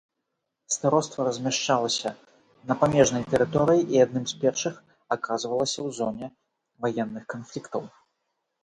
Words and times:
Староства 0.75 1.25
размяшчалася 1.27 2.09
на 2.71 2.79
памежнай 2.85 3.23
тэрыторыі 3.35 3.87
і 3.95 4.03
адным 4.07 4.25
з 4.33 4.43
першых 4.45 4.75
аказвалася 5.19 5.79
ў 5.87 5.99
зоне 6.01 6.27
ваенных 6.87 7.23
канфліктаў. 7.37 7.89